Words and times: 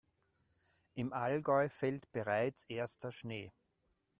Im 0.95 1.13
Allgäu 1.13 1.69
fällt 1.69 2.11
bereits 2.11 2.65
erster 2.65 3.11
Schnee. 3.11 3.51